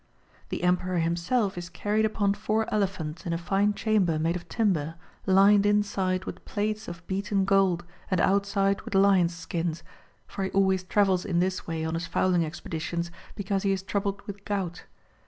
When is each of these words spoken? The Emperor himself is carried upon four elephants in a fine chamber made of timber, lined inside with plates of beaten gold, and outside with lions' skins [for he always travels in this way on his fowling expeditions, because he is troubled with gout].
The 0.49 0.63
Emperor 0.63 0.97
himself 0.97 1.59
is 1.59 1.69
carried 1.69 2.05
upon 2.05 2.33
four 2.33 2.65
elephants 2.73 3.27
in 3.27 3.33
a 3.33 3.37
fine 3.37 3.75
chamber 3.75 4.17
made 4.17 4.35
of 4.35 4.49
timber, 4.49 4.95
lined 5.27 5.63
inside 5.63 6.25
with 6.25 6.43
plates 6.43 6.87
of 6.87 7.05
beaten 7.05 7.45
gold, 7.45 7.85
and 8.09 8.19
outside 8.19 8.81
with 8.81 8.95
lions' 8.95 9.35
skins 9.37 9.83
[for 10.25 10.43
he 10.43 10.49
always 10.53 10.81
travels 10.83 11.23
in 11.23 11.39
this 11.39 11.67
way 11.67 11.85
on 11.85 11.93
his 11.93 12.07
fowling 12.07 12.43
expeditions, 12.43 13.11
because 13.35 13.61
he 13.61 13.71
is 13.71 13.83
troubled 13.83 14.23
with 14.25 14.43
gout]. 14.43 14.85